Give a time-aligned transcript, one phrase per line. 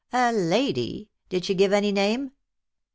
[0.11, 1.09] "A lady?
[1.29, 2.31] Did she give any name?"